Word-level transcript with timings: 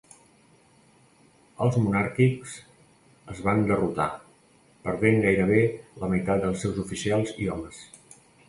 Els 1.65 1.75
monàrquics 1.83 2.55
es 3.35 3.43
van 3.49 3.61
derrotar, 3.73 4.09
perdent 4.89 5.23
gairebé 5.29 5.63
la 6.05 6.11
meitat 6.15 6.45
dels 6.47 6.65
seus 6.67 6.85
oficials 6.87 7.37
i 7.47 7.51
homes. 7.55 7.85